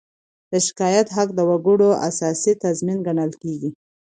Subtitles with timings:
[0.51, 3.69] د شکایت حق د وګړو اساسي تضمین ګڼل کېږي.